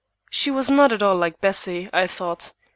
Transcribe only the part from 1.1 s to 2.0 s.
like Bessie,